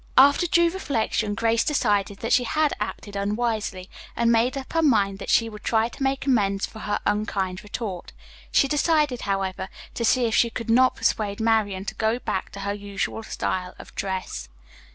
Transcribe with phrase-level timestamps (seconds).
[0.17, 5.19] After due reflection Grace decided that she had acted unwisely, and made up her mind
[5.19, 8.11] that she would try to make amends for her unkind retort.
[8.51, 12.61] She decided, however, to see if she could not persuade Marian to go back to
[12.61, 14.49] her usual style of dress.